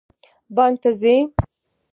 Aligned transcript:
بانک 0.55 0.75
ته 0.83 0.91
ځئ؟ 0.99 1.17